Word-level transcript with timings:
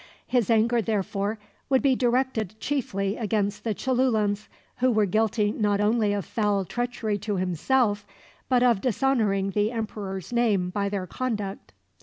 His 0.25 0.49
anger 0.49 0.81
therefore 0.81 1.37
would 1.69 1.83
be 1.83 1.95
directed 1.95 2.59
chiefly 2.59 3.17
against 3.17 3.63
the 3.63 3.75
Cholulans, 3.75 4.47
who 4.77 4.89
were 4.91 5.05
guilty 5.05 5.51
not 5.51 5.79
only 5.79 6.11
of 6.11 6.25
foul 6.25 6.65
treachery 6.65 7.19
to 7.19 7.35
himself, 7.35 8.03
but 8.49 8.63
of 8.63 8.81
dishonoring 8.81 9.51
the 9.51 9.71
emperor's 9.71 10.33
name 10.33 10.71
by 10.71 10.89
their 10.89 11.05
conduct. 11.05 11.73